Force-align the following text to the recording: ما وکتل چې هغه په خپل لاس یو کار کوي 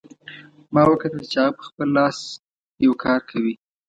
ما 0.73 0.81
وکتل 0.91 1.23
چې 1.31 1.37
هغه 1.41 1.51
په 1.59 1.63
خپل 1.69 1.87
لاس 1.97 2.17
یو 2.85 2.93
کار 3.03 3.19
کوي 3.29 3.53